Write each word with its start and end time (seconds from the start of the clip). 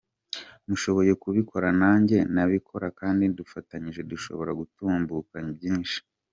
Mushoboye 0.67 1.13
kubikora 1.23 1.67
nanjye 1.81 2.17
nabikora 2.33 2.87
kandi 2.99 3.23
dufatanyije 3.37 4.01
dushobora 4.11 4.51
gutambuka 4.59 5.35
byinshi. 5.57 5.97